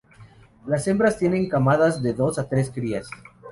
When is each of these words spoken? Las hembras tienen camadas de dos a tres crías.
Las 0.65 0.87
hembras 0.87 1.19
tienen 1.19 1.47
camadas 1.47 2.01
de 2.01 2.13
dos 2.15 2.39
a 2.39 2.49
tres 2.49 2.71
crías. 2.71 3.07